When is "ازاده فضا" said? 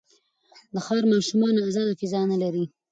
1.67-2.21